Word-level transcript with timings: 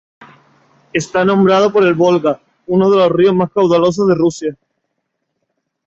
Está 0.93 1.23
nombrado 1.23 1.71
por 1.71 1.83
el 1.83 1.93
Volga, 1.93 2.41
uno 2.65 2.89
de 2.89 2.97
los 2.97 3.11
ríos 3.11 3.35
más 3.35 3.51
caudalosos 3.51 4.07
de 4.07 4.15
Rusia. 4.15 4.57